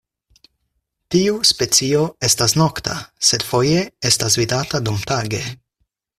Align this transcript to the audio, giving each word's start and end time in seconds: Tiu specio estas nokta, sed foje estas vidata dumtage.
Tiu 1.15 1.35
specio 1.49 2.01
estas 2.29 2.55
nokta, 2.61 2.95
sed 3.29 3.45
foje 3.51 3.85
estas 4.13 4.39
vidata 4.43 4.83
dumtage. 4.89 5.45